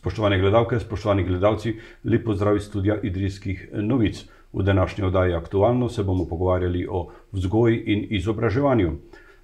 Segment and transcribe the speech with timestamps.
[0.00, 4.24] Spoštovane gledalke, spoštovani gledalci, lepo zdrav iz studia Idrijskih novic.
[4.52, 8.92] V današnji oddaji Aktualno se bomo pogovarjali o vzgoji in izobraževanju.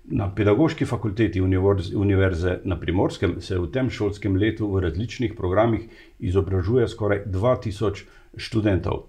[0.05, 1.43] Na Pedagoški fakulteti
[1.97, 5.89] Univerze na Primorskem se v tem šolskem letu v različnih programih
[6.19, 8.05] izobražuje skoraj 2000
[8.37, 9.03] študentov.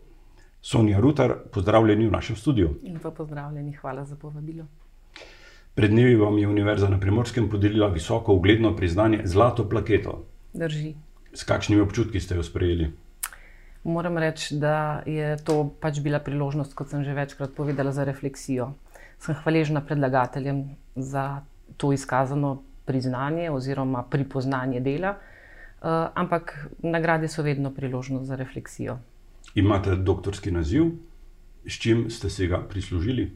[0.61, 2.75] Sonja Rutar, pozdravljeni v našem studiu.
[2.83, 4.65] In pa pozdravljeni, hvala za povabilo.
[5.75, 10.25] Pred dnevi vam je Univerza na Primorskem podelila visoko ugledno priznanje Zlato plaketo.
[10.53, 11.06] Drži.
[11.37, 12.89] S kakšnimi občutki ste jo sprejeli?
[13.85, 18.73] Moram reči, da je to pač bila priložnost, kot sem že večkrat povedala, za refleksijo.
[19.21, 21.45] Sem hvaležna predlagateljem za
[21.77, 28.97] to izkazano priznanje oziroma pripoznanje dela, uh, ampak nagrade so vedno priložnost za refleksijo.
[29.55, 30.89] Imate doktorski naziv,
[31.65, 33.29] s čim ste se ga prislužili?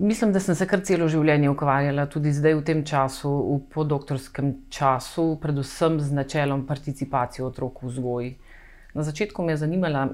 [0.00, 4.52] Mislim, da sem se kar celo življenje ukvarjala, tudi zdaj v tem času, v podoktorskem
[4.70, 8.30] času, predvsem z načelom participacije otrok v vzgoji.
[8.94, 10.06] Na začetku me je zanimala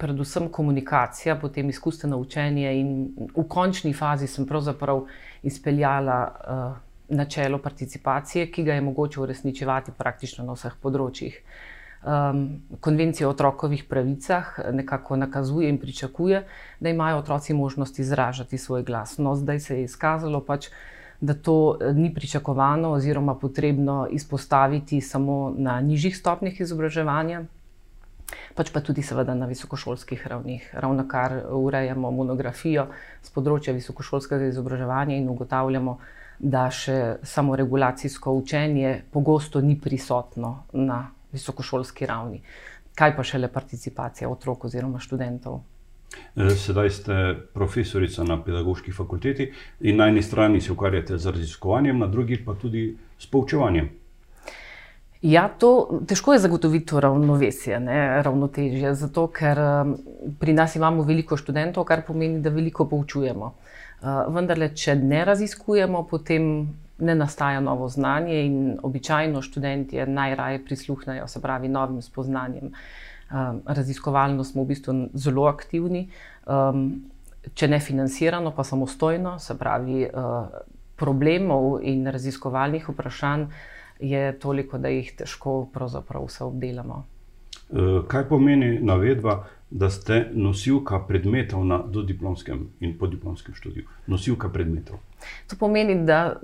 [0.00, 2.90] predvsem komunikacija, potem izkustveno učenje, in
[3.36, 5.04] v končni fazi sem pravzaprav
[5.44, 6.80] izpeljala uh,
[7.12, 11.36] načelo participacije, ki ga je mogoče uresničevati praktično na vseh področjih.
[11.36, 16.44] Uh, um, konvencija o otrokovih pravicah nekako nakazuje in pričakuje,
[16.80, 19.18] da imajo otroci možnost izražati svoj glas.
[19.18, 20.68] No, zdaj se je izkazalo pač.
[21.20, 27.42] Da to eh, ni pričakovano, oziroma potrebno izpostaviti samo na nižjih stopnjah izobraževanja,
[28.54, 30.70] pač pa tudi, seveda, na visokošolskih ravnih.
[30.72, 32.86] Ravno kar urejamo monografijo
[33.22, 35.98] z področja visokošolskega izobraževanja in ugotavljamo,
[36.38, 41.00] da še samo regulacijsko učenje pogosto ni prisotno na
[41.32, 42.42] visokošolski ravni.
[42.98, 45.60] Kaj pa še le participacija otrok oziroma študentov?
[46.36, 47.14] E, sedaj ste
[47.54, 52.54] profesorica na pedagoški fakulteti in na eni strani se ukvarjate z raziskovanjem, na drugi pa
[52.54, 53.90] tudi s poučevanjem.
[55.22, 59.58] Ja, to težko je zagotoviti to ravnovesje, ne, ravnotežje, zato ker
[60.38, 63.54] pri nas imamo veliko študentov, kar pomeni, da veliko poučujemo.
[64.30, 71.42] Vendar, če ne raziskujemo, potem ne nastaja novo znanje, in običajno študenti najraje prisluhnejo, se
[71.42, 72.72] pravi, novim spoznanjem.
[73.30, 76.08] Um, raziskovalno smo v bistvu zelo aktivni,
[76.46, 77.02] um,
[77.54, 80.48] če ne financirano, pa samostojno, se pravi, uh,
[80.98, 83.46] problemov in raziskovalnih vprašanj
[84.00, 87.04] je toliko, da jih težko pravzaprav vse obdelamo.
[87.68, 89.44] Uh, kaj pomeni navedba?
[89.70, 93.84] da ste nosilka predmetov na dodiplomskem in podiplomskem študiju.
[94.06, 94.96] Nosilka predmetov.
[95.46, 96.40] To pomeni, da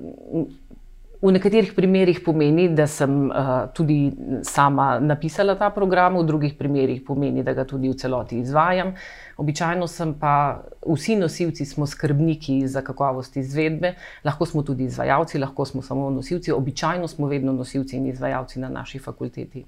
[1.25, 4.13] v nekaterih primerjih pomeni, da sem uh, tudi
[4.45, 8.93] sama napisala ta program, v drugih primerjih pomeni, da ga tudi v celoti izvajam.
[9.41, 15.65] Običajno sem pa vsi nosilci, smo skrbniki za kakovost izvedbe, lahko smo tudi izvajalci, lahko
[15.65, 19.65] smo samo nosilci, običajno smo vedno nosilci in izvajalci na naši fakulteti.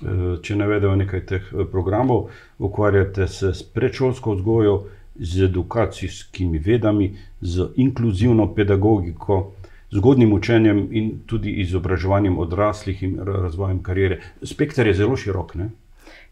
[0.00, 4.76] Eh, če ne vedo nekaj teh eh, programov, ukvarjate se s predšolsko vzgojo,
[5.14, 7.10] z edukacijskimi vedami,
[7.40, 9.52] z inkluzivno pedagogiko,
[9.92, 14.20] zgodnim učenjem in tudi izobraževanjem odraslih in razvojem karijere.
[14.42, 15.54] Spektr je zelo širok.
[15.54, 15.68] Ne?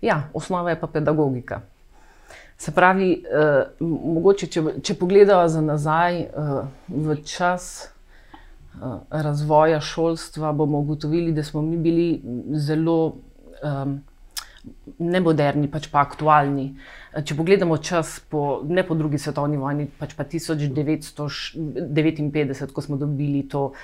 [0.00, 1.60] Ja, osnova je pa pedagogika.
[2.56, 6.28] Se pravi, eh, mogoče, če, če pogledamo za nazaj eh,
[6.88, 12.20] v čas eh, razvoja šolstva, bomo ugotovili, da smo mi bili
[12.56, 13.16] zelo
[13.62, 14.02] um,
[15.00, 16.74] ne moderni, pač pa aktualni.
[17.10, 23.48] Če pogledamo čas, po, ne po drugi svetovni vojni, pač pa 1959, ko smo dobili
[23.48, 23.76] to uh,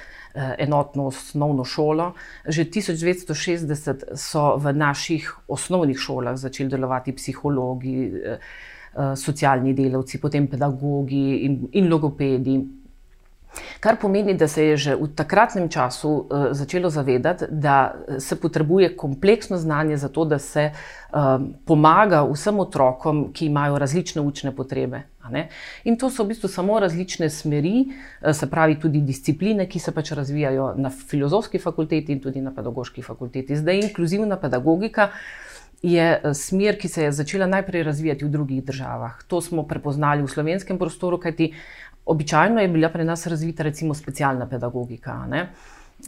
[0.60, 2.12] enotno osnovno šolo,
[2.44, 8.36] že 1960 so v naših osnovnih šolah začeli delovati psihologi, uh,
[9.16, 12.84] socialni delavci, potem pedagogi in, in logopedi.
[13.80, 18.96] Kar pomeni, da se je že v takratnem času uh, začelo zavedati, da se potrebuje
[18.96, 25.02] kompleksno znanje za to, da se uh, pomaga vsem otrokom, ki imajo različne učne potrebe.
[25.84, 27.88] In to so v bistvu samo različne smeri,
[28.32, 33.02] se pravi tudi discipline, ki se pač razvijajo na filozofski fakulteti in tudi na pedagoški
[33.02, 33.56] fakulteti.
[33.56, 35.10] Zdaj, inkluzivna pedagogika.
[35.82, 39.18] Je smer, ki se je začela najprej razvijati v drugih državah.
[39.28, 41.52] To smo prepoznali v slovenskem prostoru, kajti
[42.06, 45.26] Običajno je bila pri nas razvita recimo specialna pedagogika.
[45.26, 45.48] Ne?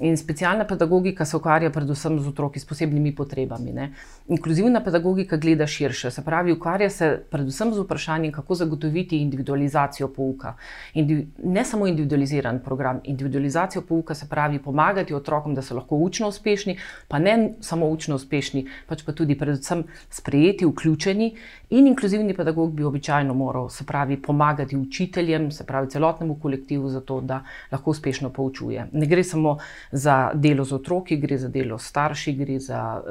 [0.00, 3.73] In specialna pedagogika se ukvarja predvsem z otroki s posebnimi potrebami.
[3.73, 3.87] Ne?
[4.29, 10.55] Inkluzivna pedagogika gleda širše, se pravi, ukvarja se predvsem z vprašanjem, kako zagotoviti individualizacijo pouka.
[10.94, 16.29] Indiv ne samo individualiziran program, individualizacijo pouka se pravi pomagati otrokom, da so lahko učno
[16.29, 16.76] uspešni,
[17.08, 21.32] pa ne samo učno uspešni, pač pa tudi predvsem sprejeti, vključeni.
[21.70, 27.20] In inkluzivni pedagog bi običajno moral, se pravi, pomagati učiteljem, se pravi celotnemu kolektivu, zato
[27.20, 27.43] da
[27.73, 28.87] lahko uspešno poučuje.
[28.93, 29.58] Ne gre samo
[29.93, 33.02] za delo z otroki, gre za delo s starši, gre za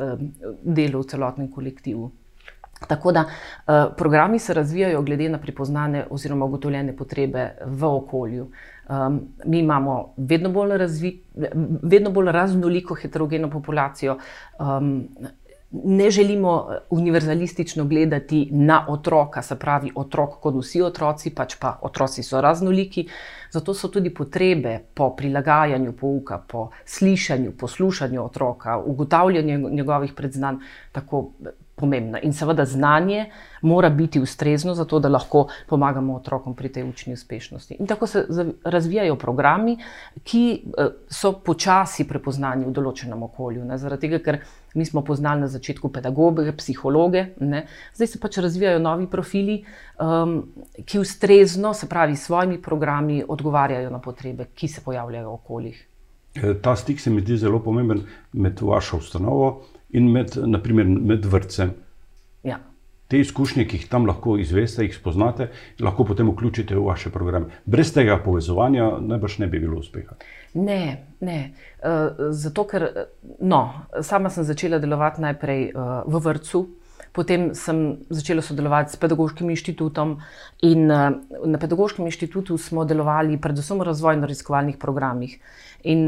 [0.64, 2.12] delo v celotnem kolektivu.
[2.88, 8.52] Tako da uh, programi se razvijajo glede na prepoznane oziroma ugotovljene potrebe v okolju.
[8.90, 11.24] Um, mi imamo vedno bolj, razvi,
[11.82, 14.18] vedno bolj raznoliko heterogeno populacijo.
[14.60, 15.08] Um,
[15.72, 22.24] ne želimo univerzalistično gledati na otroka, se pravi, otrok kot vsi otroci, pač pa otroci
[22.24, 23.08] so raznoliki.
[23.52, 30.56] Zato so tudi potrebe po prilagajanju pouka, po slišanju, poslušanju otroka, ugotavljanju njegovih predznanj
[30.92, 31.31] tako
[31.78, 32.20] pomembna.
[32.26, 33.30] In seveda znanje
[33.62, 37.78] mora biti ustrezno, zato da lahko pomagamo otrokom pri tej učni uspešnosti.
[37.80, 38.26] In tako se
[38.64, 39.78] razvijajo programi,
[40.24, 43.66] ki eh, so počasi prepoznani v določenem okolju.
[43.66, 43.78] Ne?
[43.78, 44.40] Zaradi tega, ker
[44.74, 47.68] mi smo poznali na začetku pedagoge, psihologe, ne?
[47.94, 49.62] zdaj se pač razvijajo novi profili,
[50.02, 50.40] um,
[50.82, 55.86] ki ustrezno, se pravi, s svojimi programi odgovarjajo na potrebe, ki se pojavljajo v okoljih.
[56.62, 58.04] Ta stik se mi zdi zelo pomemben
[58.34, 61.74] med vašo ustanovo in med, naprimer, med vrtcem.
[62.44, 62.60] Ja.
[63.07, 65.48] Te izkušnje, ki jih tam lahko izveste, jih spoznate,
[65.80, 67.62] lahko potem vključite v vaše programe.
[67.66, 70.18] Brez tega povezovanja najbrž ne bi bilo uspeha.
[70.60, 70.81] Ne,
[71.24, 71.38] ne.
[71.80, 72.88] Uh, zato, ker
[73.39, 73.62] no,
[74.04, 76.66] sama sem začela delovati najprej uh, v vrtu,
[77.16, 77.80] potem sem
[78.13, 80.18] začela sodelovati s pedagoškim inštitutom
[80.68, 85.40] in na pedagoškem inštitutu smo delovali predvsem v razvojno-raziskovalnih programih.
[85.90, 86.04] In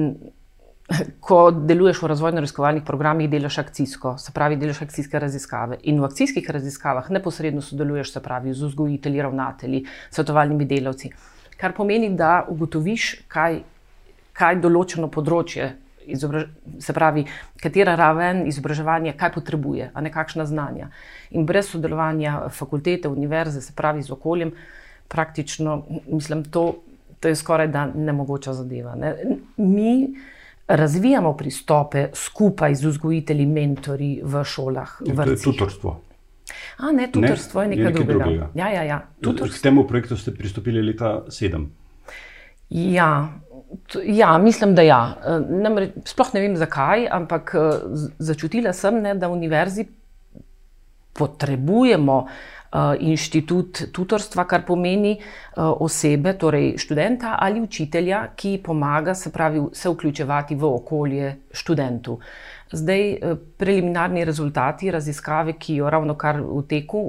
[1.20, 5.78] ko deluješ v razvojno-raziskovalnih programih, delaš akcijsko, se pravi, delaš akcijske raziskave.
[5.84, 11.12] In v akcijskih raziskavah neposredno sodeluješ, se pravi, z vzgojitelji, ravnatelji, svetovalnimi delavci.
[11.60, 13.62] Kar pomeni, da ugotoviš, kaj,
[14.34, 15.70] kaj določeno področje,
[16.80, 17.26] se pravi,
[17.62, 20.90] katera raven izobraževanja, kaj potrebuje, a ne kakšna znanja.
[21.38, 24.56] In brez sodelovanja fakultete, univerze, se pravi, z okoljem,
[25.10, 26.82] praktično, mislim, to,
[27.20, 28.96] to je skoraj da nemogoča zadeva.
[28.96, 29.14] Ne?
[29.58, 30.16] Mi,
[30.70, 34.98] razvijamo pristope skupaj z vzgojitelji, mentori v šolah.
[35.06, 36.02] To je tutorstvo.
[36.78, 38.24] A, ne, tutorstvo ne, je nekaj, nekaj drugega.
[38.24, 38.50] drugega.
[38.56, 39.00] Ja, ja, ja.
[39.22, 41.66] K temu projektu ste pristopili leta 2007.
[42.70, 43.30] Ja,
[44.06, 45.02] ja, mislim, da ja.
[45.50, 47.56] Namre, sploh ne vem zakaj, ampak
[48.20, 49.88] začutila sem, ne, da v univerzi
[51.18, 52.59] potrebujemo uh,
[53.00, 59.90] inštitut tutorstva, kar pomeni eh, osebe, torej študenta ali učitelja, ki pomaga se, pravi, se
[59.90, 62.20] vključevati v okolje študentu.
[62.72, 67.04] Zdaj, eh, preliminarni rezultati raziskave, ki jo ravno kar v teku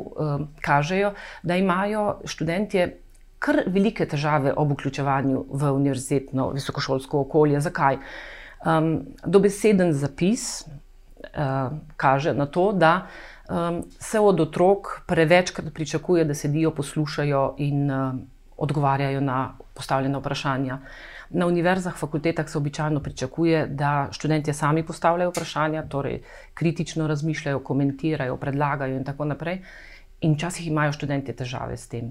[0.61, 1.12] kažejo,
[1.43, 2.97] da imajo študentje
[3.39, 7.61] kar velike težave ob vključevanju v univerzitetno visokošolsko okolje.
[7.61, 7.99] Zakaj?
[8.61, 8.91] Um,
[9.25, 16.35] dobeseden zapis uh, kaže na to, da uh, um, se od otrok prevečkrat pričakuje, da
[16.35, 18.23] sedijo, poslušajo in um,
[18.56, 20.79] odgovarjajo na postavljena vprašanja.
[21.31, 26.23] Na univerzah, fakultetah se običajno pričakuje, da študenti sami postavljajo vprašanja, torej
[26.55, 29.62] kritično razmišljajo, komentirajo, predlagajo in tako naprej.
[30.20, 32.11] In včasih imajo študenti težave s tem.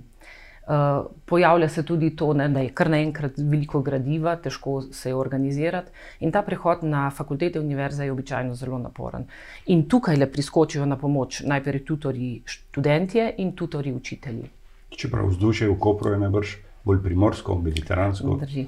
[0.69, 5.16] Eh, pojavlja se tudi to, ne, da je kar naenkrat veliko gradiva, težko se je
[5.16, 5.89] organizirati.
[6.19, 9.25] In ta prehod na fakultete univerze je običajno zelo naporen.
[9.66, 14.50] In tukaj le priskočijo na pomoč najprej tutori študentje in tutori učitelji.
[14.89, 16.54] Čeprav vzdušje v Kopru je najbrž
[16.86, 18.38] bolj primorsko, mediteransko.
[18.42, 18.68] Drži.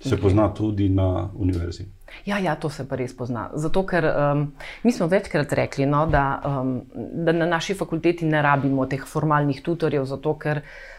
[0.00, 1.86] Se pozna tudi na univerzi.
[2.26, 3.50] Ja, ja, to se pa res pozna.
[3.54, 4.42] Zato, ker um,
[4.82, 6.80] mi smo večkrat rekli, no, da, um,
[7.24, 10.95] da na naši fakulteti ne rabimo teh formalnih tutorjev, zato ker um,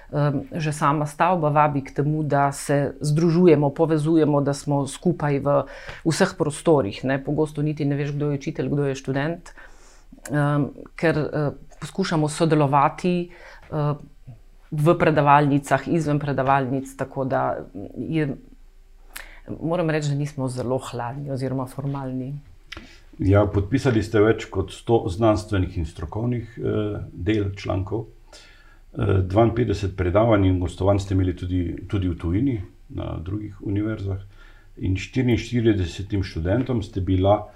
[0.51, 5.55] že sama stavba vabi k temu, da se združujemo, povezujemo, da smo skupaj v
[6.07, 7.03] vseh prostorih.
[7.03, 7.19] Ne.
[7.23, 9.51] Pogosto niti ne veš, kdo je učitelj, kdo je študent,
[10.31, 11.49] um, ker uh,
[11.79, 13.31] poskušamo sodelovati.
[13.71, 13.97] Uh,
[14.67, 17.55] V predavalnicah, izven predavalnic, tako da
[17.95, 18.25] je
[19.59, 22.33] moram reči, da nismo zelo hladni oziroma formalni.
[23.19, 28.05] Ja, podpisali ste več kot 100 znanstvenih in strokovnih eh, del člankov,
[28.93, 34.21] 52 predavanj in gostovanj ste imeli tudi, tudi v tujini, na drugih univerzah,
[34.77, 37.49] in 44 študentom ste, bila,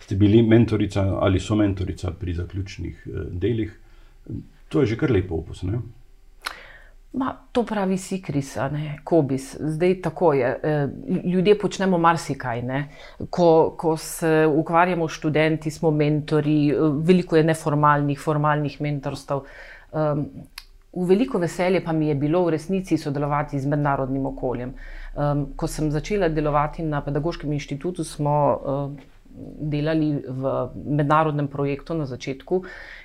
[0.00, 3.78] ste bili mentorica ali so mentorica pri zaključnih eh, delih.
[4.68, 5.64] To je že kar lepo opus.
[7.12, 9.56] Ma, to pravi Sikris, ne Kobis.
[9.60, 10.48] Zdaj tako je.
[10.62, 10.88] E,
[11.24, 12.62] ljudje počnemo marsikaj.
[13.30, 19.40] Ko, ko se ukvarjamo s študenti, smo mentori, veliko je neformalnih, formalnih mentorstv.
[19.92, 20.26] Um,
[20.92, 24.74] v veliko veselje pa mi je bilo v resnici sodelovati z mednarodnim okoljem.
[25.14, 29.16] Um, ko sem začela delovati na pedagoškem inštitutu, smo uh,
[29.60, 32.62] delali v mednarodnem projektu na začetku,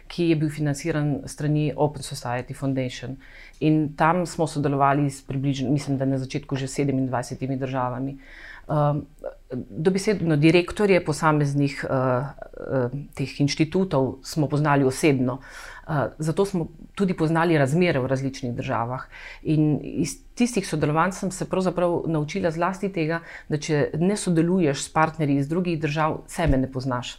[0.07, 3.17] ki je bil financiran strani Open Society Foundation.
[3.59, 8.17] In tam smo sodelovali s približno, mislim, da na začetku že 27 državami.
[8.63, 9.05] Um,
[9.51, 15.33] dobesedno direktorje posameznih uh, uh, teh inštitutov smo poznali osebno.
[15.33, 15.72] Uh,
[16.17, 19.03] zato smo tudi poznali razmere v različnih državah.
[19.43, 24.93] In iz tistih sodelovanj sem se pravzaprav naučila zlasti tega, da če ne sodeluješ s
[24.93, 27.17] partnerji iz drugih držav, sebe ne poznaš.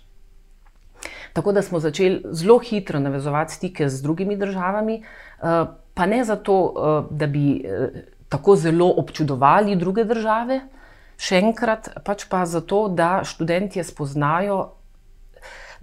[1.33, 6.57] Tako da smo začeli zelo hitro navezovati stike z drugimi državami, uh, pa ne zato,
[6.63, 7.65] uh, da bi
[8.29, 10.61] tako zelo občudovali druge države,
[11.19, 14.75] še enkrat, pač pa zato, da študenti spoznajo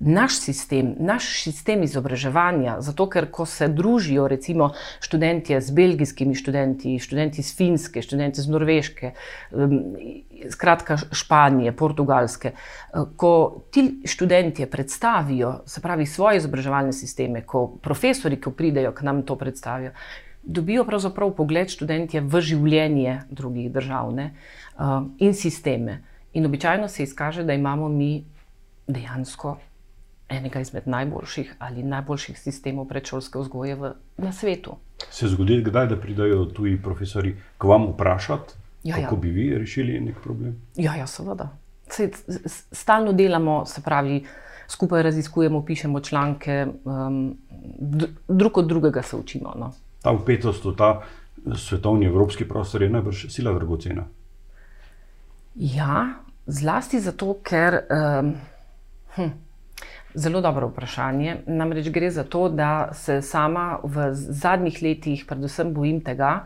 [0.01, 2.79] naš sistem, naš sistem izobraževanja.
[2.81, 8.49] Zato, ker ko se družijo, recimo, študenti z belgijskimi študenti, študenti iz Finske, študenti iz
[8.49, 9.13] Norveške,
[10.49, 12.53] skratka Španije, Portugalske,
[13.15, 19.21] ko ti študenti predstavijo, se pravi, svoje izobraževalne sisteme, ko profesori, ki pridejo k nam
[19.23, 19.93] to predstavijo.
[20.43, 26.01] Dobijo pravzaprav pogled študentje v življenje drugih držav ne, uh, in sisteme.
[26.33, 28.23] In običajno se izkaže, da imamo mi
[28.87, 29.57] dejansko
[30.31, 34.77] enega izmed najboljših ali najboljših sistemov predšolske vzgoje v, na svetu.
[35.09, 39.21] Se zgodi, kdaj, da pridajo tuji profesori k vam vprašati, ja, kako ja.
[39.21, 40.55] bi vi rešili nek problem?
[40.75, 41.49] Ja, ja seveda.
[41.91, 42.09] Se,
[42.71, 44.23] stalno delamo, se pravi,
[44.67, 47.37] skupaj raziskujemo, pišemo članke, um,
[48.27, 49.53] drug od drugega se učimo.
[49.59, 49.73] No.
[50.01, 51.01] Ta upetost v ta
[51.55, 54.05] svetovni evropski prostor je najbrž sila dragocena.
[55.55, 56.05] Ja,
[56.45, 57.81] zlasti zato, ker.
[57.91, 58.35] Um,
[59.15, 59.31] hm,
[60.13, 61.37] Zelo dobro vprašanje.
[61.47, 66.45] Namreč gre za to, da se sama v zadnjih letih predvsem bojim tega,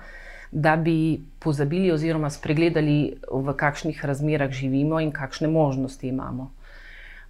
[0.51, 6.51] da bi pozabili oziroma spregledali, v kakšnih razmerah živimo in kakšne možnosti imamo.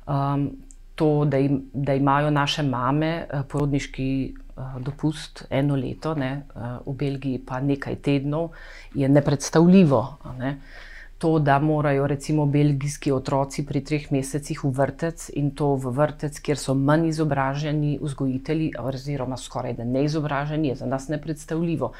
[0.07, 0.49] Um,
[0.95, 6.77] to, da, im, da imajo naše mame eh, porodniški uh, dopust eno leto, ne, uh,
[6.85, 8.51] v Belgiji pa nekaj tednov,
[8.93, 10.03] je nepredstavljivo.
[10.39, 10.49] Ne.
[10.49, 10.84] Uh,
[11.17, 16.39] to, da morajo recimo belgijski otroci pri treh mesecih v vrtec in to v vrtec,
[16.39, 21.91] kjer so manj izobraženi vzgojitelji, oziroma skoraj da neizobraženi, je za nas nepredstavljivo.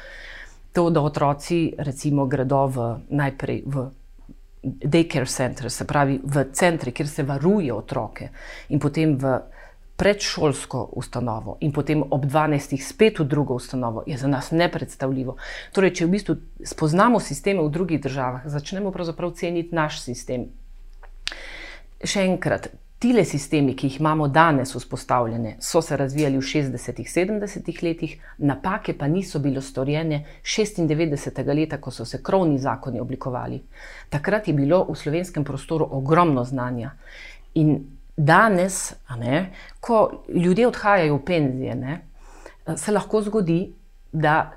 [0.72, 3.86] To, da otroci recimo gredo v, najprej v
[4.62, 8.28] daycare center, se pravi v centre, kjer se varuje otroke
[8.68, 9.38] in potem v
[9.96, 12.76] predšolsko ustanovo in potem ob 12.
[12.80, 15.36] spet v drugo ustanovo, je za nas nepredstavljivo.
[15.72, 20.50] Torej, če v bistvu spoznamo sisteme v drugih državah, začnemo pravzaprav ceniti naš sistem.
[22.04, 22.68] Še enkrat,
[23.00, 28.92] tile sistemi, ki jih imamo danes vzpostavljene, so se razvijali v 60-ih, 70-ih letih, napake
[28.98, 31.54] pa niso bile storjene 96.
[31.54, 33.62] leta, ko so se krovni zakoni oblikovali.
[34.12, 36.92] Takrat je bilo v slovenskem prostoru ogromno znanja.
[37.54, 41.98] In danes, ne, ko ljudje odhajajo v penzije, ne,
[42.76, 43.60] se lahko zgodi,
[44.12, 44.52] da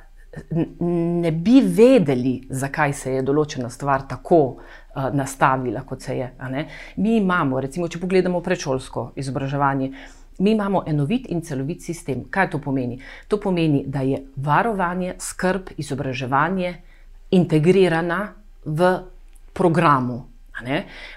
[0.80, 6.30] ne bi vedeli, zakaj se je določena stvar tako uh, nastavila, kot se je.
[6.98, 9.92] Mi imamo, recimo, če pogledamo predšolsko izobraževanje.
[10.40, 12.24] Mi imamo enovit in celovit sistem.
[12.32, 13.00] Kaj to pomeni?
[13.28, 16.76] To pomeni, da je varovanje, skrb, izobraževanje
[17.36, 18.22] integrirana
[18.64, 18.94] v
[19.54, 20.29] programu?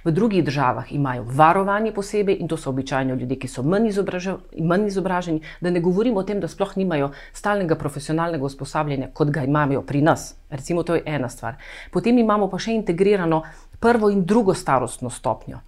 [0.04, 4.36] V drugih državah imajo varovanje posebej in to so običajno ljudje, ki so manj, izobraže,
[4.58, 5.42] manj izobraženi.
[5.60, 10.02] Da ne govorimo o tem, da sploh nimajo stalnega profesionalnega usposabljanja, kot ga imajo pri
[10.02, 10.34] nas.
[10.50, 11.58] Recimo, to je ena stvar.
[11.90, 13.42] Potem imamo pa še integrirano
[13.80, 15.60] prvo in drugo starostno stopnjo.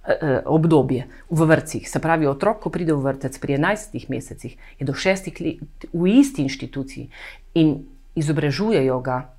[0.00, 1.84] Eh, eh, obdobje v vrtcih.
[1.88, 6.02] Se pravi, otrok, ko pride v vrtec pri 11 mesecih, je do 6 let v
[6.08, 7.10] isti inštituciji
[7.54, 7.84] in
[8.16, 9.36] izobražujejo ga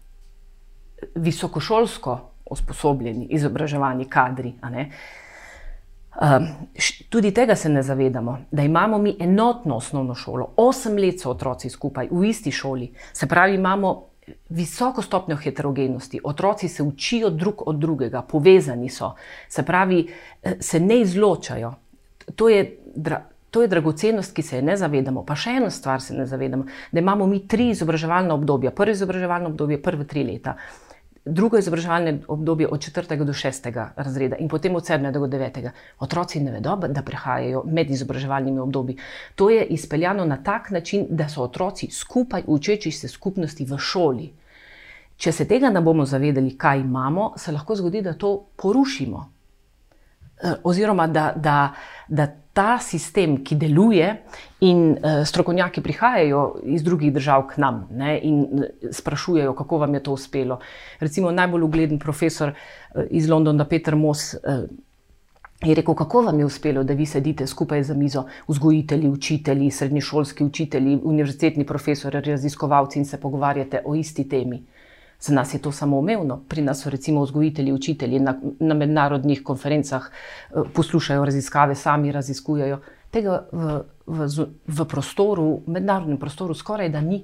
[1.17, 4.53] visokošolsko, usposobljeni, izobraževani kadri.
[6.11, 6.47] Um,
[7.09, 11.69] tudi tega se ne zavedamo, da imamo mi enotno osnovno šolo, osem let so otroci
[11.69, 14.11] skupaj v isti šoli, se pravi, imamo
[14.49, 19.13] visoko stopnjo heterogenosti, otroci se učijo drug od drugega, povezani so,
[19.47, 20.07] se pravi,
[20.43, 21.73] eh, se ne izločajo.
[22.35, 22.77] To je,
[23.51, 25.23] to je dragocenost, ki se je ne zavedamo.
[25.25, 28.71] Pa še eno stvar se ne zavedamo, da imamo mi tri izobraževalna obdobja.
[28.71, 30.57] Prvo izobraževalno obdobje je prve tri leta
[31.25, 33.23] drugo izobraževalne obdobje od 4.
[33.23, 33.89] do 6.
[33.95, 35.11] razreda in potem od 7.
[35.11, 35.69] do 9.
[35.99, 38.97] Otroci ne vedo, da prehajajo med izobraževalnimi obdobji.
[39.35, 44.31] To je izpeljano na tak način, da so otroci skupaj učeči se skupnosti v šoli.
[45.17, 49.29] Če se tega ne bomo zavedali, kaj imamo, se lahko zgodi, da to porušimo.
[50.43, 51.73] Eh, oziroma, da, da,
[52.11, 54.09] da ta sistem, ki deluje,
[54.67, 56.41] in uh, strokovnjaki prihajajo
[56.75, 60.59] iz drugih držav k nam ne, in eh, sprašujejo, kako vam je to uspelo.
[60.99, 64.35] Recimo najbolj ugleden profesor uh, iz Londona, Peter Moss.
[64.35, 64.65] Uh,
[65.61, 70.43] Je rekel, kako vam je uspelo, da vi sedite skupaj za mizo, vzgojitelji, učitelji, srednješolski
[70.43, 74.63] učitelji, univerzitetni profesori, raziskovalci in se pogovarjate o isti temi?
[75.21, 76.39] Za nas je to samoumevno.
[76.49, 82.79] Pri nas so recimo vzgojitelji, učitelji na, na mednarodnih konferencah eh, poslušajo raziskave, sami raziskujejo.
[83.11, 87.21] Tega v, v, v prostoru, mednarodnem prostoru, skoraj da ni.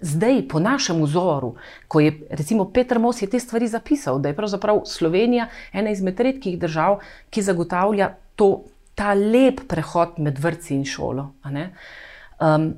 [0.00, 1.56] Zdaj, po našem vzoru,
[1.88, 6.58] ko je recimo Petr Mos te stvari zapisal, da je pravzaprav Slovenija ena izmed redkih
[6.58, 11.32] držav, ki zagotavlja to, ta lep prehod med vrtci in šolo.
[11.42, 12.68] Um,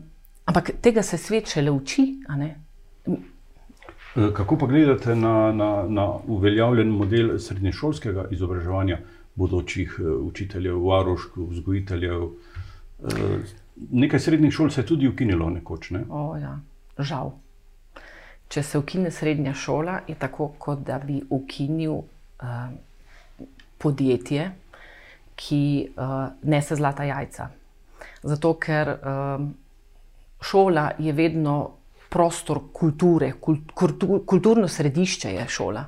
[0.45, 2.07] ampak tega se svet šele uči.
[4.17, 8.99] Eh, kako pa gledate na, na, na uveljavljen model srednješolskega izobraževanja
[9.35, 12.25] bodočih eh, učiteljev, varošk, vzgojiteljev?
[12.25, 13.39] Eh,
[13.91, 15.91] nekaj srednjih šol se je tudi ukinilo nekoč.
[15.91, 16.03] Ne?
[16.11, 16.59] O, ja.
[16.99, 17.31] Žal.
[18.49, 22.47] Če se ukine srednja šola, je tako, kot da bi ukinil uh,
[23.79, 24.49] podjetje,
[25.39, 25.63] ki
[25.95, 27.47] uh, nese zlata jajca.
[28.23, 29.47] Zato, ker uh,
[30.43, 31.55] šola je vedno
[32.11, 35.85] prostor kulture, kult, kultur, kulturno središče je šola.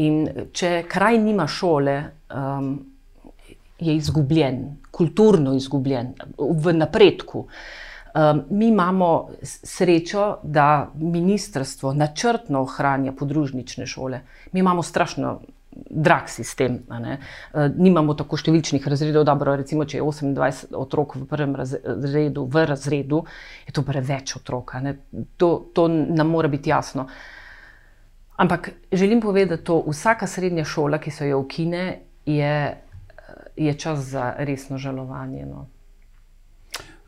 [0.00, 1.96] In če kraj nima šole,
[2.32, 2.72] um,
[3.80, 7.46] je izgubljen, kulturno izgubljen, v napredku.
[8.10, 14.20] Um, mi imamo srečo, da ministrstvo načrtno ohranja podružnične šole.
[14.52, 15.40] Mi imamo strašno
[15.90, 16.80] drag sistem.
[16.88, 22.64] Uh, nimamo tako številčnih razredov, dobro, recimo, če je 28 otrok v prvem razredu, v
[22.68, 23.24] razredu,
[23.66, 24.76] je to preveč otrok.
[25.36, 27.08] To, to nam mora biti jasno.
[28.40, 32.76] Ampak želim povedati, da vsaka srednja šola, ki se jo ukine, je,
[33.56, 35.44] je čas za resno žalovanje.
[35.46, 35.66] No.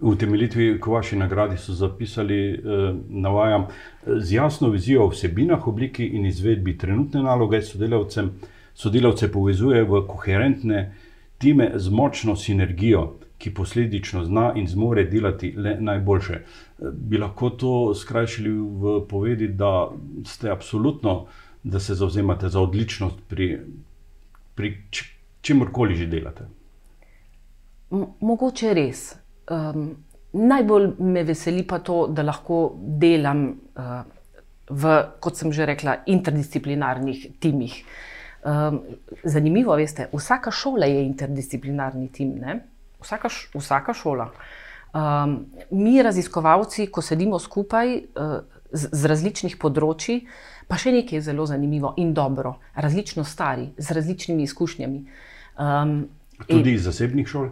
[0.03, 3.67] V temeljitvi k vaši nagradi so zapisali, eh, navajam,
[4.07, 8.33] z jasno vizijo o vsebinah, obliki in izvedbi trenutne naloge sodelavcem
[8.75, 10.95] sodelavce povezuje v koherentne
[11.39, 16.37] time z močno sinergijo, ki posledično zna in zmore delati le najboljše.
[16.93, 19.91] Bi lahko to skrajšali v povedi, da
[20.27, 21.27] ste absolutno,
[21.63, 23.49] da se zauzemate za odličnost pri,
[24.55, 24.71] pri
[25.41, 26.47] čemorkoli že delate?
[28.21, 29.03] Mogoče res.
[29.51, 29.91] Um,
[30.33, 34.07] najbolj me veseli pa to, da lahko delam uh,
[34.71, 37.75] v, kot sem že rekla, interdisciplinarnih timih.
[37.83, 38.12] Uh,
[38.43, 38.81] Um,
[39.25, 42.35] zanimivo je, vsaka šola je interdisciplinarni tim,
[43.01, 44.31] vsaka, vsaka šola.
[44.93, 48.35] Um, mi, raziskovalci, ko sedimo skupaj uh,
[48.73, 50.25] z, z različnih področji,
[50.67, 55.01] pa še nekaj je zelo zanimivo in dobro, različno stari, z različnimi izkušnjami.
[55.63, 55.97] Um,
[56.49, 57.51] tudi iz zasebnih šol?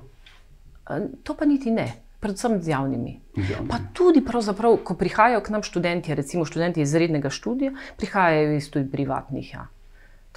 [0.91, 1.87] Uh, to pa niti ne.
[2.21, 3.15] Predvsem z javnimi.
[3.39, 3.71] javnimi.
[3.71, 8.91] Pa tudi, ko prihajajo k nam študenti, recimo študenti iz rednega študija, prihajajo iz tudi
[8.93, 9.55] privatnih.
[9.55, 9.71] Ja.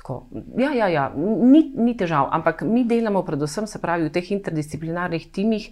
[0.03, 0.25] Tako,
[0.59, 5.69] ja, ja, ja ni, ni težav, ampak mi delamo predvsem pravi, v teh interdisciplinarnih timih,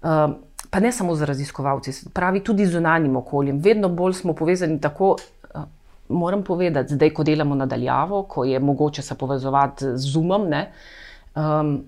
[0.00, 0.32] uh,
[0.70, 3.58] pa ne samo z raziskovalci, pravi tudi z zunanjim okoljem.
[3.60, 5.18] Vedno bolj smo povezani tako.
[5.52, 5.66] Uh,
[6.08, 10.48] moram povedati, zdaj, ko delamo nadaljavo, ko je mogoče se povezovati z umom,
[11.36, 11.84] um,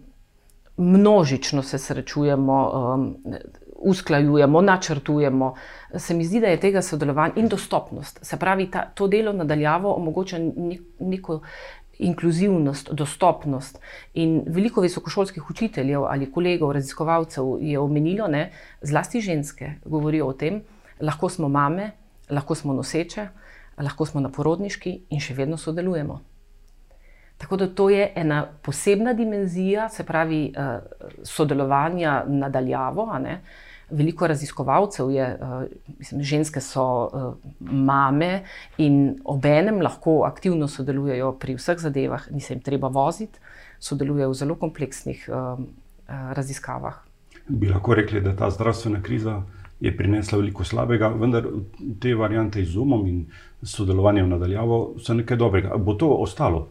[0.77, 2.61] množično se srečujemo.
[2.69, 3.17] Um,
[3.83, 5.55] usklajujemo, načrtujemo.
[5.97, 8.19] Se mi zdi, da je tega sodelovanja in dostopnost.
[8.23, 10.39] Se pravi, ta, to delo nadaljavo omogoča
[11.01, 11.41] neko
[11.99, 13.79] inkluzivnost, dostopnost.
[14.15, 18.51] In veliko visokošolskih učiteljev ali kolegov, raziskovalcev je omenilo, ne,
[18.83, 20.63] zlasti ženske, govorijo o tem,
[21.01, 21.91] lahko smo mame,
[22.31, 23.29] lahko smo noseče,
[23.79, 26.21] lahko smo na porodniški in še vedno sodelujemo.
[27.39, 33.03] Tako da to je ena posebna dimenzija, se pravi, uh, sodelovanja nadaljavo.
[33.03, 35.63] Uh, veliko raziskovalcev je, uh,
[35.99, 38.43] mislim, ženske so uh, mame
[38.79, 43.39] in obenem lahko aktivno sodelujejo pri vseh zadevah, ni se jim treba voziti,
[43.79, 45.63] sodelujejo v zelo kompleksnih uh,
[46.09, 47.01] raziskavah.
[47.49, 49.43] Bi lahko rekli, da ta zdravstvena kriza
[49.83, 51.47] je prinesla veliko slabega, vendar
[52.01, 53.25] te variante z umom in
[53.63, 55.77] sodelovanjem nadaljavo so nekaj dobrega.
[55.77, 56.69] Bo to ostalo?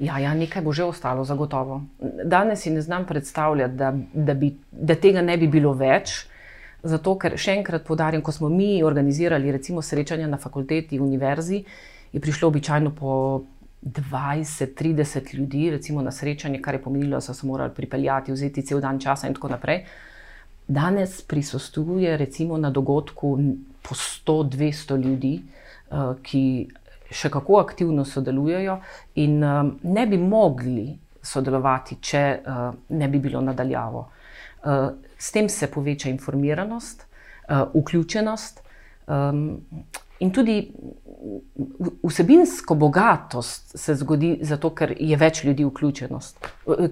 [0.00, 1.82] Ja, ja, nekaj bo že ostalo, zagotovo.
[2.24, 6.26] Danes si ne znam predstavljati, da, da, bi, da tega ne bi bilo več.
[6.82, 11.64] Zato, ker še enkrat podarjam, ko smo mi organizirali recimo srečanja na fakulteti, univerzi,
[12.12, 13.42] je prišlo običajno po
[13.82, 18.80] 20-30 ljudi, recimo na srečanje, kar je pomenilo, da so se morali pripeljati, vzeti cel
[18.80, 19.84] dan časa in tako naprej.
[20.68, 23.38] Danes prisostuje recimo na dogodku
[23.82, 25.40] po 100-200 ljudi,
[25.90, 26.68] uh, ki
[27.10, 28.78] še kako aktivno sodelujejo
[29.18, 34.06] in uh, ne bi mogli sodelovati, če uh, ne bi bilo nadaljavo.
[34.64, 37.06] Uh, S tem se poveča informiranost,
[37.48, 38.62] uh, vključenost
[40.20, 40.72] in tudi
[42.02, 45.66] vsebinsko bogatost se zgodi, zato ker je več ljudi,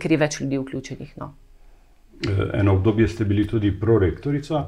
[0.03, 1.13] ker je več ljudi vključenih.
[1.21, 1.29] No.
[2.27, 4.65] Eh, eno obdobje ste bili tudi prorektorica.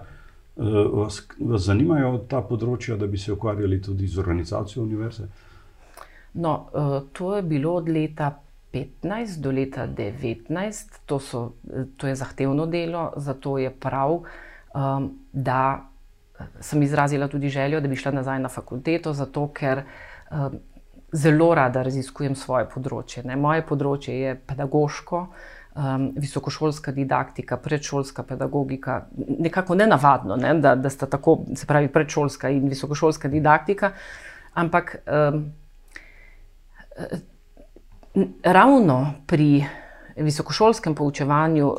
[0.93, 5.25] Vas, vas zanimajo ta področja, da bi se ukvarjali tudi z organizacijo univerze?
[6.35, 6.53] No,
[7.13, 8.29] to je bilo od leta
[8.73, 11.53] 15 do leta 19, to, so,
[11.97, 14.23] to je zahtevno delo, zato je prav,
[14.75, 15.91] um, da
[16.61, 19.83] sem izrazila tudi željo, da bi šla nazaj na fakulteto, zato ker
[20.31, 20.61] um,
[21.13, 23.25] zelo rada raziskujem svoje področje.
[23.27, 23.37] Ne.
[23.37, 25.27] Moje področje je pedagoško.
[25.71, 31.87] Um, visokošolska didaktika, predšolska pedagogika, nekako ne navadno, ne, da, da sta tako, se pravi,
[31.95, 33.93] predšolska in visokošolska didaktika,
[34.59, 35.45] ampak um,
[38.43, 39.65] ravno pri
[40.17, 41.75] visokošolskem poučevanju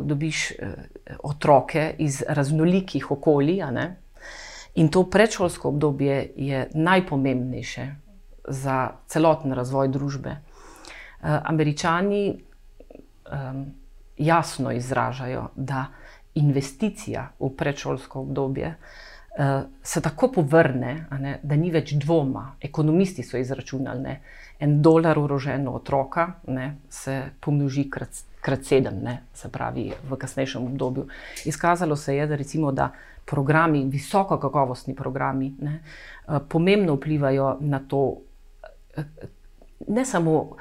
[0.00, 0.74] dobiš eh,
[1.22, 3.62] otroke iz raznolikih okolij.
[4.74, 7.94] In to predšolsko obdobje je najpomembnejše
[8.48, 10.30] za celoten razvoj družbe.
[10.30, 12.38] Eh, Američani
[13.32, 13.74] um,
[14.16, 15.86] jasno izražajo, da
[16.34, 22.56] investicija v predšolsko obdobje uh, se tako povrne, ne, da ni več dvoma.
[22.60, 24.20] Ekonomisti so izračunali, ne,
[24.60, 30.64] en dolar uroženo otroka ne, se pomnoži krat, krat sedem, ne, se pravi v kasnejšem
[30.66, 31.06] obdobju.
[31.44, 32.92] Izkazalo se je, da recimo, da
[33.24, 38.16] programi, visoko kakovostni programi, ne, eh, pomembno vplivajo na to,
[38.96, 39.04] eh,
[39.88, 40.56] ne samo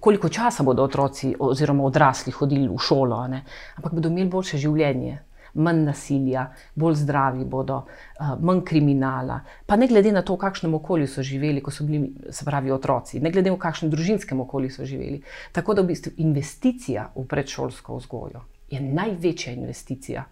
[0.00, 3.44] koliko časa bodo otroci oziroma odrasli hodili v šolo, ne,
[3.76, 5.18] ampak bodo imeli boljše življenje
[5.54, 9.40] manj nasilja, bolj zdravi bodo, eh, manj kriminala.
[9.66, 12.70] Pa ne glede na to, v kakšnem okolju so živeli, ko so bili, se pravi,
[12.70, 15.22] otroci, ne glede na to, v kakšnem družinskem okolju so živeli.
[15.52, 20.24] Tako da v bistvu investicija v predšolsko vzgojo je največja investicija.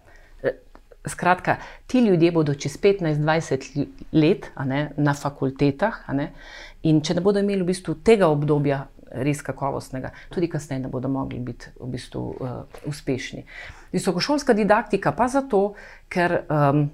[0.43, 0.59] Eh,
[1.05, 6.31] skratka, ti ljudje bodo čez 15-20 let ne, na fakultetah, ne,
[6.83, 11.09] in če ne bodo imeli v bistvu tega obdobja res kakovostnega, tudi kasneje ne bodo
[11.09, 13.45] mogli biti v bistvu uh, uspešni.
[13.91, 15.73] Visokošolska didaktika pa zato,
[16.09, 16.87] ker um,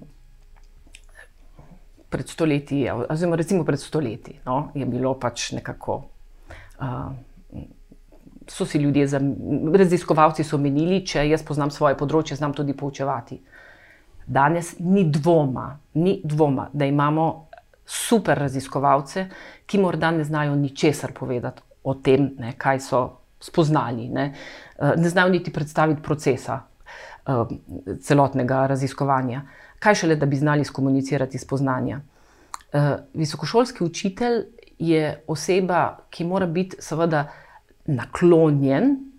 [2.10, 6.04] pred stoletji, oziroma recimo pred stoletji, no, je bilo pač nekako.
[6.80, 7.13] Uh,
[8.43, 9.06] So si ljudje,
[9.71, 13.38] raziskovalci, so menili, če jaz poznam svoje področje, znam tudi poučevati.
[14.28, 17.28] Danes ni dvoma, ni dvoma, da imamo
[17.88, 19.30] super raziskovalce,
[19.63, 23.01] ki morda ne znajo ničesar povedati o tem, ne, kaj so
[23.39, 24.07] spoznali.
[24.09, 24.33] Ne,
[24.79, 26.61] eh, ne znajo niti predstaviti procesa
[27.27, 27.47] uh,
[28.01, 29.41] celotnega raziskovanja.
[29.79, 31.99] Kaj šele, da bi znali skomunicirati spoznanja.
[32.73, 32.79] Uh,
[33.13, 34.45] visokošolski učitelj
[34.79, 37.27] je oseba, ki mora biti seveda
[37.85, 39.12] naklonjen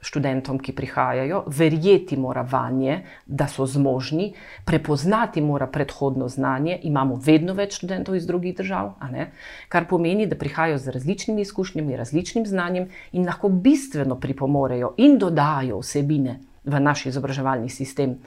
[0.00, 4.32] študentom, ki prihajajo, verjeti mora vanje, da so zmožni,
[4.64, 6.78] prepoznati mora predhodno znanje.
[6.82, 8.94] Imamo vedno več študentov iz drugih držav,
[9.68, 15.82] kar pomeni, da prihajajo z različnimi izkušnjami, različnim znanjem in lahko bistveno pripomorejo in dodajo
[15.82, 18.18] vsebine v naš izobraževalni sistem.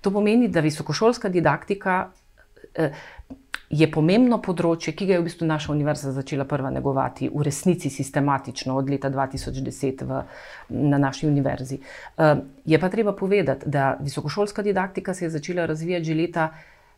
[0.00, 2.10] To pomeni, da visokošolska didaktika.
[2.74, 2.92] Eh,
[3.74, 7.90] je pomembno področje, ki ga je v bistvu naša univerza začela prva negovati, v resnici
[7.90, 10.20] sistematično od leta 2010 v,
[10.92, 11.80] na naši univerzi.
[11.80, 16.48] Uh, je pa treba povedati, da visokošolska didaktika se je začela razvijati že leta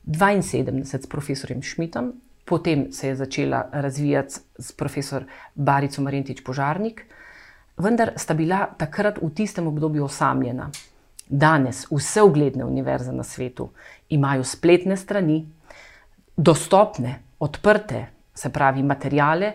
[0.07, 2.12] 1972 s profesorjem Šmitom,
[2.45, 7.07] potem se je začela razvijati s profesor Barico Marentič Požarnik,
[7.77, 10.71] vendar sta bila takrat v tistem obdobju osamljena.
[11.29, 13.71] Danes vse ugledne univerze na svetu
[14.09, 15.47] imajo spletne strani,
[16.37, 19.53] dostopne, odprte, se pravi, materijale.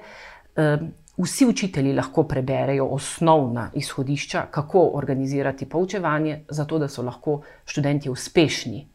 [0.55, 0.77] Eh,
[1.17, 8.87] vsi učitelji lahko preberejo osnovna izhodišča, kako organizirati poučevanje, zato da so lahko študenti uspešni.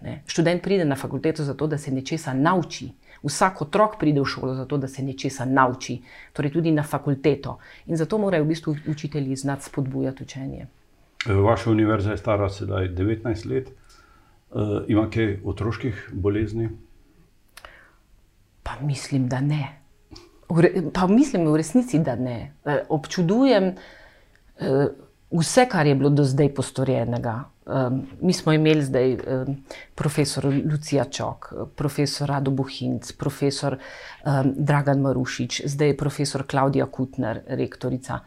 [0.00, 0.22] Ne?
[0.26, 2.90] Študent pride na fakulteto zato, da se nečesa nauči.
[3.22, 6.00] Vsak otrok pride v šolo zato, da se nečesa nauči,
[6.32, 7.58] torej tudi na fakulteto.
[7.86, 10.66] In zato morajo v bistvu učitelji znati spodbujati učenje.
[11.26, 13.70] Vaša univerza je stara sedaj 19 let.
[14.50, 16.68] Uh, ima kaj otroških bolezni?
[18.62, 19.78] Pa mislim, da ne.
[20.92, 22.52] Pa mislim, v resnici, da ne.
[22.64, 23.74] E, občudujem e,
[25.30, 27.44] vse, kar je bilo do zdaj postorjenega.
[27.66, 27.70] E,
[28.20, 29.16] mi smo imeli zdaj
[29.94, 33.78] profesor Lucija Čok, profesor Rado Buhinc, profesor
[34.44, 38.18] Dragan Marušič, zdaj profesor Klaudija Kutner, rektorica.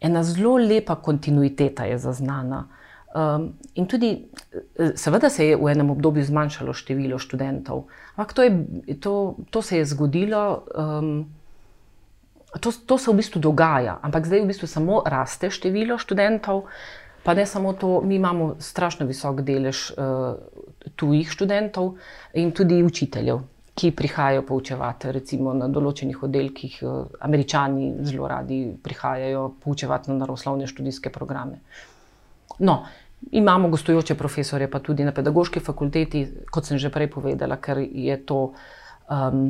[0.00, 2.66] Ena zelo lepa kontinuiteta je zaznana.
[3.14, 4.28] Um, in tudi,
[4.76, 8.50] eh, seveda, se je v enem obdobju zmanjšalo število študentov, ampak to, je,
[9.00, 11.24] to, to se je zgodilo, um,
[12.60, 16.66] to, to se v bistvu dogaja, ampak zdaj v bistvu samo raste število študentov.
[17.22, 20.36] Pa ne samo to, mi imamo strašno visok delež uh,
[20.94, 21.96] tujih študentov
[22.38, 23.40] in tudi učiteljev,
[23.74, 25.10] ki prihajajo poučevati.
[25.10, 31.64] Recimo na določenih oddelkih, uh, američani zelo radi prihajajo poučevati na naravoslovne študijske programe.
[32.58, 32.84] No,
[33.30, 38.20] imamo gostujoče profesore, pa tudi na pedagoški fakulteti, kot sem že prej povedala, ker je
[38.26, 38.52] to.
[39.10, 39.48] Um,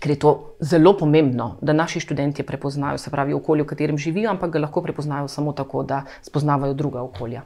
[0.00, 4.30] ker je to zelo pomembno, da naši študenti prepoznajo, se pravi, okolje, v katerem živijo,
[4.30, 7.42] ampak ga lahko prepoznajo samo tako, da spoznavajo druga okolja.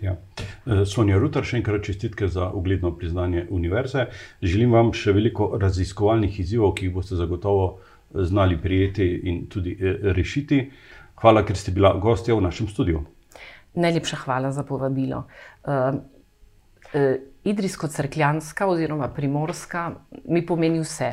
[0.00, 0.16] Ja.
[0.66, 4.06] E, Sonja Rutar, še enkrat čestitke za ugledno priznanje univerze.
[4.42, 7.78] Želim vam še veliko raziskovalnih izzivov, ki jih boste zagotovo
[8.14, 10.64] znali prijeti in tudi e, rešiti.
[11.18, 13.02] Hvala, ker ste bila gostja v našem studiu.
[13.74, 15.24] Najlepša hvala za povabilo.
[15.64, 15.94] Uh,
[16.94, 19.90] uh, Idrijsko-crkljanska oziroma primorska
[20.24, 21.12] mi pomeni vse.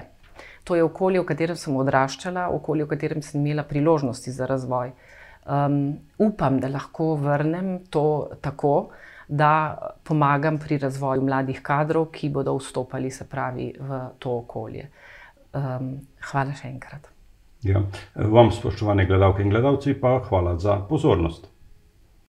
[0.64, 4.92] To je okolje, v katerem sem odraščala, okolje, v katerem sem imela priložnosti za razvoj.
[5.46, 8.90] Um, upam, da lahko vrnem to tako,
[9.28, 14.90] da pomagam pri razvoju mladih kadrov, ki bodo vstopali pravi, v to okolje.
[15.54, 16.00] Um,
[16.32, 17.12] hvala še enkrat.
[17.66, 17.82] Ja.
[18.16, 21.48] Vam, spoštovane gledalke in gledalci, pa hvala za pozornost.